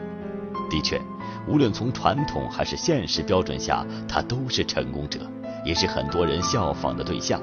[0.69, 1.01] 的确，
[1.49, 5.21] 无论从传统还是现实标准下，他都是成功者，
[5.65, 7.41] 也是很多人效仿的对象。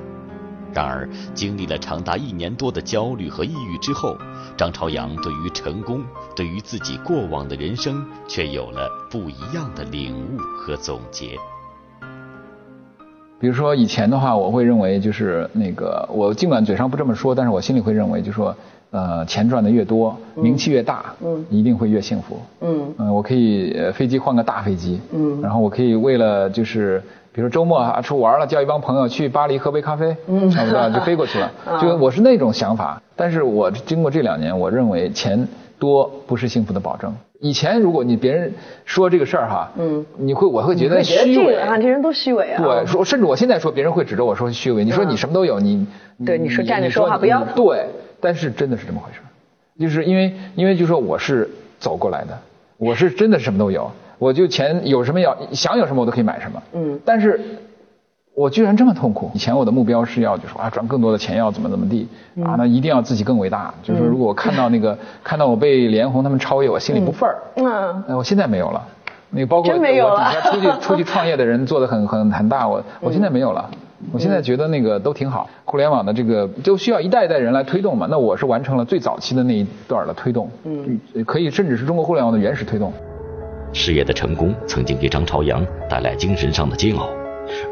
[0.74, 4.16] 然而，经历了长达一年多的焦虑和抑郁之后，
[4.56, 6.04] 张朝阳对于成功，
[6.36, 11.38] 对于自己过往的人生，却有了不一样的领悟和总结。
[13.40, 18.56] 比如说以前的话，我会认为就是那个，我尽管嘴上不这么说，但是我心里会认为，就说，
[18.92, 27.02] 呃，钱赚的越多，名气越大，嗯，一定会越幸福，嗯，嗯，我可以飞机换个大飞机，嗯，然后我可以为了就是。
[27.32, 31.50] 比如周末啊，出玩了，叫一帮朋友去巴黎喝杯咖啡，嗯差不多就飞过去了。
[31.80, 35.48] 就我是那种想法，但是我经过这两年，我认为钱
[35.78, 37.14] 多不是幸福的保证。
[37.40, 38.52] 以前如果你别人
[38.84, 42.62] 说这个事儿哈，嗯，你会我会觉得虚伪啊，这人都虚伪啊。
[42.62, 44.84] 对，说甚至我现在说，别人会指着我说虚伪。
[44.84, 45.86] 你说你什么都有，你
[46.26, 47.54] 对你说站着说话不腰疼。
[47.56, 47.86] 对，
[48.22, 49.20] 但是真的是这么回事，
[49.80, 52.38] 就是因为因为就说我是走过来的，
[52.78, 53.92] 我是真的什么都有。
[54.18, 57.40] 我就钱有什么要想有什么我都可以买什么，嗯，但是，
[58.36, 59.32] 我居然这么痛苦。
[59.34, 62.06] 以前我的目标是要就说啊赚更多的钱要怎么怎么地
[62.44, 63.74] 啊那一定要自己更伟大。
[63.82, 67.38] 就是如果我看到那个 看到我被连红他们超越，我心里不忿儿。
[67.56, 68.86] 嗯，我现在没有了。
[69.30, 73.70] 那个包括我底下出去出去创业的人做的很很很大，我我现在没有了。
[74.12, 75.50] 我现在觉得那个都挺好。
[75.66, 78.08] 互联网的这个就需要一代一代人来推动嘛。
[78.10, 82.94] 那我是完成了最早期的那一段的推动，嗯，可以甚至是中国互联网的原始推动。
[83.74, 87.10] 事业的成功曾经给张朝阳带来精神上的煎熬，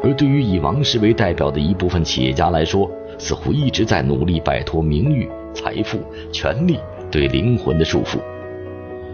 [0.02, 2.88] 而对于以王石为代表的一部分企业家来说，
[3.18, 5.98] 似乎一直在努力摆脱名誉、财富、
[6.30, 6.78] 权力
[7.10, 8.18] 对灵魂的束缚。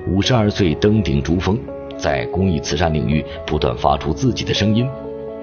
[0.06, 1.58] 五十二岁登顶珠峰，
[1.96, 4.86] 在公益慈善领域不断发出自己的声音。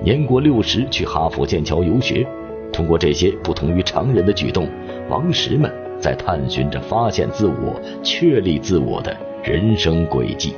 [0.03, 2.25] 年过六十去哈佛、剑桥游学，
[2.73, 4.67] 通过这些不同于常人的举动，
[5.09, 9.15] 王石们在探寻着发现自我、确立自我的。
[9.43, 10.53] 人生轨迹。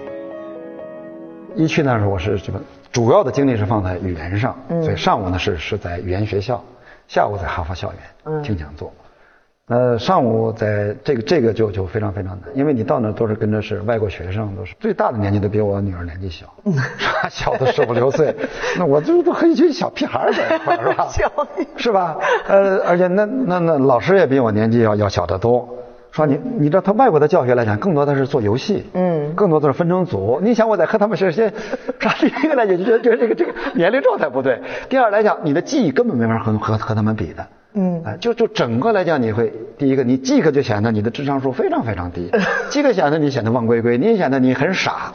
[1.56, 6.62] 一去那时候我是这个主要的精力是放在语言上，嗯所以上午呢是是在语言学校，
[7.08, 8.92] 下午在哈佛校园嗯听讲座。
[9.70, 16.46] 呃，上午在这个这个就就非常非常难，因为你到那都是跟着是外国学生，都是最大的年纪都比我女儿年纪小，
[16.98, 17.30] 是吧？
[17.30, 18.36] 小的十五六岁，
[18.78, 21.48] 那我就都和一群小屁孩在一块儿，是吧？
[21.78, 22.18] 是吧？
[22.46, 25.70] 呃，而且那那那老师也比我年纪要要小得多。
[26.12, 30.40] 说你你知道他外国的教学来讲，更多的是做游戏，嗯，更多的是分成组。
[30.44, 31.52] 你想我在和他们是先，
[32.00, 32.16] 是吧？
[32.20, 37.48] 第一个来讲就觉得这个这个这个年龄状态不对，第二来讲你的记忆根本没法和和和他们比的。
[37.74, 38.02] 嗯。
[38.06, 42.30] 哎，就就整个来讲，你会第一个，你即刻就显得你的智商数非常非常低，
[42.70, 45.14] 即刻显得你显得忘归归，你也显得你很傻，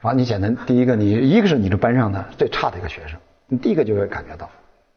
[0.00, 0.12] 是吧？
[0.12, 4.48] 你显得第一个你一个是你这班上的最差的一个学生，你第一个就会感觉到，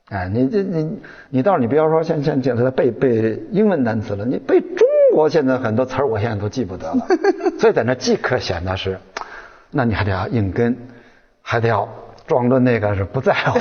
[0.09, 7.07] 哎，你这你你倒是你不要说像像像他背背英文单词了，你背中国现在很多词儿我现在都记不得了，
[7.59, 8.97] 所以在那即刻显得是，
[9.71, 10.77] 那你还得要硬跟，
[11.41, 11.87] 还得要
[12.27, 13.59] 装着那个是不在乎。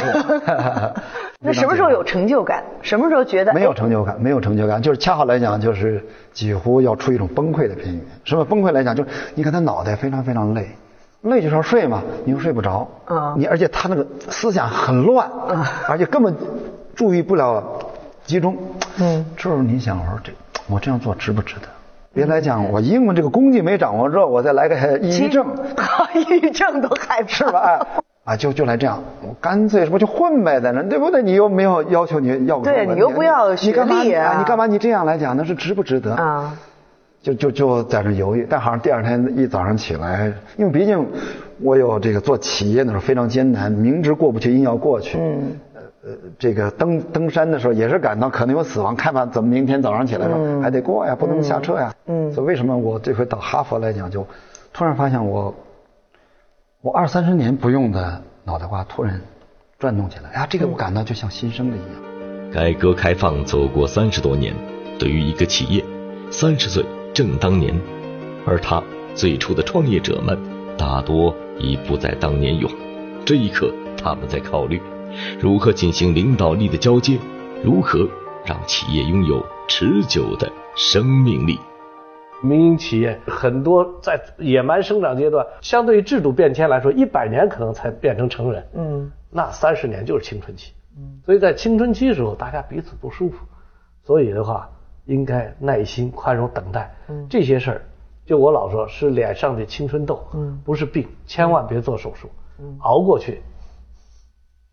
[1.45, 2.63] 那什么时候有成就感？
[2.83, 4.17] 什么时候觉得没有成就感？
[4.21, 8.01] 没有成就感，就是恰好来讲，就是几乎要出一种崩溃的边缘。
[8.25, 8.95] 什么崩溃来讲？
[8.95, 10.69] 就是你看他脑袋非常非常累，
[11.23, 15.29] 累就是要睡嘛，你又睡不着，啊你而且他那个思想很乱，
[15.89, 16.35] 而且根本
[16.95, 17.65] 注意不了
[18.25, 18.57] 集中。
[19.01, 20.33] 嗯，这时候你想，我说这
[20.69, 21.67] 我这样做值不值得？
[22.15, 25.47] 别来讲，我英文这个功绩没掌握之后，我再来个抑郁症，
[26.15, 27.85] 抑郁症都害怕是吧？
[28.25, 31.23] 啊，就就来这样，我干脆什么就混呗，在那对不对？
[31.23, 36.57] 你又没有要求你要个对你又不要你学干嘛历啊你干嘛你这样来讲，那是值不值得啊？
[37.23, 41.07] 就就就在那犹豫，但好像第二天一早上起来，因为毕竟
[41.61, 45.19] 我有这个做企业的时候非常艰难，明知过不去硬要过去。
[45.21, 45.59] 嗯。
[46.05, 51.95] 呃，这个登登山的时候也是感到可能有死亡，看吧，怎么明天早上起来说、嗯还得过呀，不能下车呀。
[52.07, 54.27] 嗯所以为什么我这回到哈佛来讲，就
[54.73, 55.55] 突然发现我
[56.85, 59.21] 我二三十年不用的脑袋瓜突然
[59.79, 62.53] 转动起来，哎呀，这个我感到就像新生的一样。
[62.53, 64.53] 改革开放走过三十多年，
[64.99, 65.85] 对于一个企业，
[66.29, 67.73] 三十岁正当年，
[68.45, 68.83] 而他
[69.15, 70.37] 最初的创业者们
[70.77, 72.69] 大多已不在当年勇。
[73.25, 74.83] 这一刻，他们在考虑
[75.39, 77.17] 如何进行领导力的交接，
[77.63, 78.09] 如何
[78.45, 81.61] 让企业拥有持久的生命力。
[82.43, 88.67] 民营企业很多在野蛮生长阶段，相对于制度变迁来说，一百年可能才变成成人。
[88.75, 90.73] 嗯，那三十年就是青春期。
[90.99, 93.37] 嗯，所以在青春期的时候，大家彼此不舒服，
[94.03, 94.69] 所以的话，
[95.07, 96.95] 应该耐心、宽容等待。
[97.09, 97.83] 嗯这些事儿，
[98.27, 102.29] 就我老说，是脸上的青春痘，嗯不是病，千万别做手术，
[102.59, 103.41] 嗯熬过去，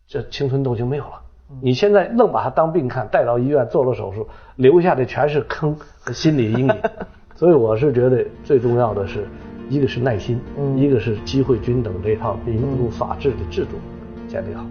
[0.08, 1.21] 这青春痘就没有了。
[1.51, 6.77] 嗯你现在愣把它当病看，带到医院做了手术，留下的全是坑和心理阴影。
[7.39, 9.25] 所以我是觉得最重要的是，
[9.69, 13.78] 一个是耐心，嗯一个是机会均等这套民主法治的制度
[14.28, 14.65] 建立好。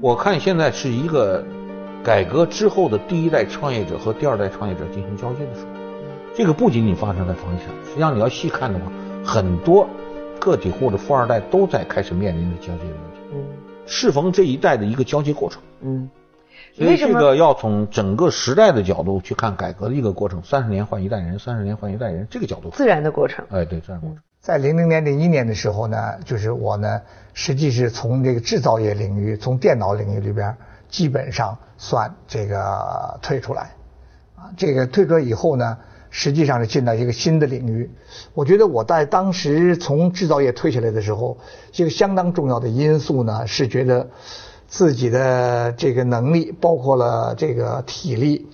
[0.00, 1.44] 我看现在是一个
[2.02, 5.66] 改革之后的第一代创业者和第二代创业者进行交接的时候，
[6.34, 8.86] 这个不仅仅发生在房地产，实际上你要细看的话，
[9.22, 9.86] 很多
[10.40, 13.20] 个体户的富二代都在开始面临着交接的问题。
[13.34, 13.38] 嗯，
[13.84, 15.60] 适逢这一代的一个交接过程。
[15.82, 16.08] 嗯，
[16.78, 23.44] 所以这个要从整个时代的角度去看改革的一个过程，三十年换一代人，三十年换一代人，这个角度自然的过程。
[23.50, 24.18] 哎，对，自然过程。
[24.40, 27.02] 在零零年、零一年的时候呢，就是我呢，
[27.34, 30.56] 实际是从这个制造业领域、从电脑领域里边，
[30.88, 33.74] 基本上算这个退出来，
[34.36, 35.76] 啊，这个退出来以后呢，
[36.10, 37.90] 实际上是进到一个新的领域。
[38.32, 41.36] 我觉得我在当时从制造业退下来的时候，
[41.74, 44.08] 一个相当重要的因素呢，是觉得
[44.68, 48.46] 自己的这个能力，包括了这个体力，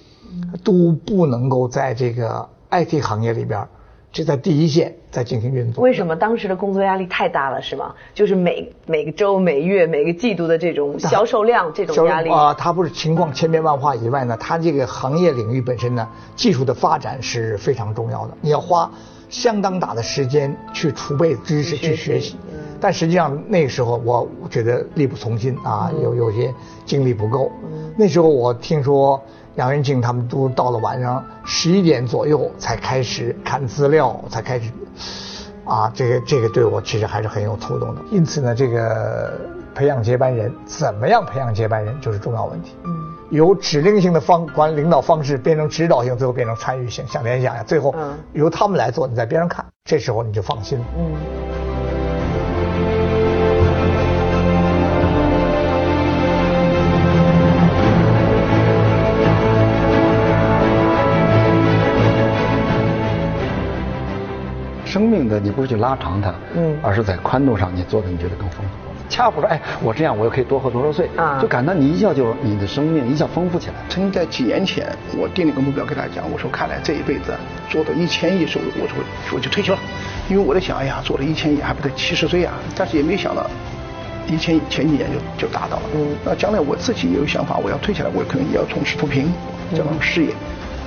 [0.62, 3.66] 都不能够在这个 IT 行业里边。
[4.12, 5.82] 这在第一线在进行运作。
[5.82, 7.96] 为什么当时的工作压力太大了，是吗？
[8.14, 18.88] 就是每每个周、每月、每个季度的这种销售量这种压力啊，它不是情况千变万化以外呢，它这个行业领域本身呢，技术的发展是非常重要的，你要花
[19.34, 22.36] 相当大的时间去储备知识去学习。
[22.80, 26.54] 但实际上那时候我觉得力不从心啊，有有些
[26.86, 27.50] 精力不够。
[27.96, 29.20] 那时候我听说。
[29.56, 34.68] 杨元庆他们都到了晚上十一点左右才开始看资料，才开始，
[35.64, 38.00] 啊，这个这个对我其实还是很有触动的。
[38.10, 39.32] 因此呢，这个
[39.72, 42.74] 培养接班人，怎么样培养接班人就是重要问题。
[42.84, 43.03] 嗯，
[43.34, 47.92] 由指令性的方管领导方式变成指导性，最后变成参与性，想联想呀，最后
[48.32, 50.84] 由他们来做，你在边上看，这时候你就放心了。
[50.96, 51.16] 嗯。
[64.84, 68.83] 生命的你不是去拉长它，嗯，而是在宽度上你做的你觉得更丰富。
[69.08, 71.38] 恰好说，哎，我这样我又可以多活多少岁啊？
[71.40, 73.74] 就感到你一下就你的生命一下丰富起来。
[73.88, 74.86] 曾经在几年前，
[75.16, 77.34] 我定了一个目标跟大家讲，我说看来这一辈子
[77.68, 78.94] 做到一千亿收入，我就
[79.36, 79.78] 我就退休了。
[80.28, 82.54] 因为我在想，哎呀，做了一千亿还不得七十岁啊？
[82.74, 83.46] 但是也没想到，
[84.26, 85.82] 一千亿前几年就就达到了。
[85.94, 89.32] 嗯，那将来我自己也有想法，我要退下来，我可能也要从事扶贫
[89.70, 90.32] 这种事业。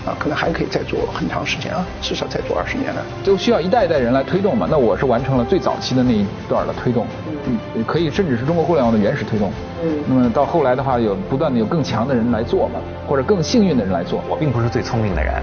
[0.08, 3.02] 啊，可能还可以再做很长时间啊，至少再做二十年呢。
[3.24, 4.68] 就需要一代一代人来推动嘛。
[4.72, 7.06] 那我是完成了最早期的那一段的推动，
[7.46, 9.52] 嗯，可以甚至是中国互联网的原始推动。
[9.84, 14.24] 嗯，那么到后来的话，有不断的有更强的人来做嘛，或者更幸运的人来做。
[14.30, 15.34] 我并不是最聪明的人。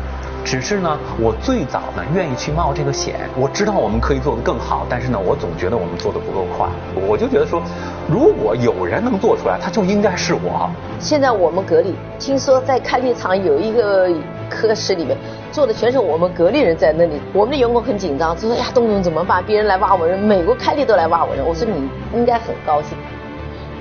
[0.44, 3.14] 只是呢，我最早呢愿意去冒这个险。
[3.36, 6.68] 我知道我们可以做得更好，但是呢，我总觉得我们做得不够快。
[7.08, 7.62] 我就觉得说，
[8.08, 10.70] 如果有人能做出来，他就应该是我。
[11.00, 14.08] 现在我们格力，听说在开力厂有一个
[14.50, 15.16] 科室里面
[15.50, 17.20] 做的全是我们格力人在那里。
[17.32, 19.42] 我们的员工很紧张，就说呀，东东怎么办？
[19.44, 21.44] 别人来挖我人，美国开力都来挖我人。
[21.44, 22.96] 我说你应该很高兴。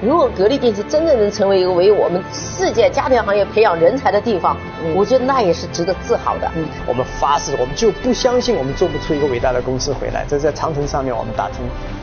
[0.05, 4.57] 如果格力电器真的能成为一个为我们世界家电行业培养人才的地方，
[4.93, 6.51] 我觉得那也是值得自豪的。
[6.57, 10.25] 嗯，我们发誓，我们就不相信我们做不出一个伟大的公司回来。
[10.27, 11.59] 这在长城上面，我们打听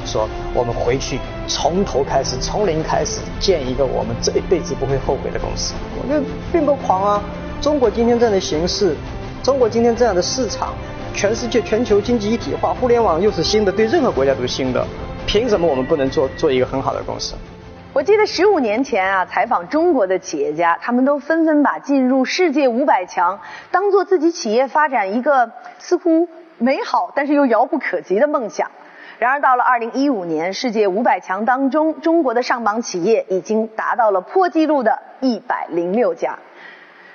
[0.07, 5.75] 说，我们回去从头开始，从零开始建一个我们这一辈子不会后悔的公司。
[6.01, 7.23] 我觉得并不狂啊！
[7.61, 8.97] 中国今天这样的形势，
[9.43, 10.73] 中国今天这样的市场，
[11.13, 14.87] 全世界全球经济一体化，互联网又是新的，对任何国家都是新的，
[15.27, 17.35] 凭什么我们不能做做一个很好的公司？
[17.93, 23.41] 我记得十五年前啊，采访中国的企业家，他们都纷纷把进入世界五百强
[23.73, 26.29] 当做自己企业发展一个似乎
[26.59, 28.71] 美好但是又遥不可及的梦想。
[29.19, 36.39] 然而到了二零一五年，世界五百强当中，中国的上榜企业已经达到了破纪录的一百零六家。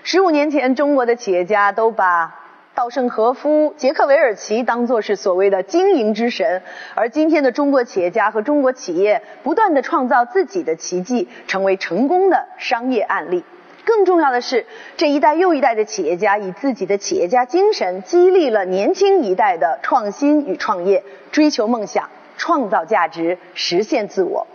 [0.04, 2.36] 十五年前，中国的企业家都把。
[2.76, 6.62] 稻盛和夫、杰克韦尔奇当作是所谓的经营之神，
[6.94, 13.46] 而今天的中国企业家和中国企业不断的创造自己的奇迹，成为成功的商业案例。
[13.86, 14.66] 更重要的是，
[14.98, 21.02] 这一代又一代的企业家以自己的企业家精神，激励了年轻一代的创新与创业，
[21.32, 24.46] 追求梦想，创造价值，实现自我。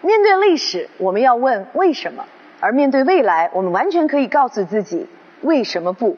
[0.00, 2.22] 面对历史，我们要问为什么；
[2.60, 5.08] 而面对未来，我们完全可以告诉自己
[5.40, 6.16] 为什么不。